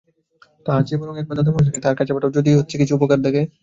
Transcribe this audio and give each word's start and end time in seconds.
তাহার 0.65 0.83
চেয়ে 0.87 0.99
বরং 1.01 1.15
একবার 1.17 1.35
দাদামহাশয়কে 1.37 1.81
তাঁহার 1.81 1.99
কাছে 1.99 2.13
পাঠাও, 2.13 2.35
যদি 2.37 2.49
কিছু 2.73 2.93
উপকার 2.95 3.19
দেখে। 3.25 3.41